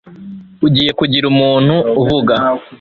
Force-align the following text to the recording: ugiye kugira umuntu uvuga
ugiye 0.65 0.91
kugira 0.99 1.25
umuntu 1.33 1.75
uvuga 2.01 2.33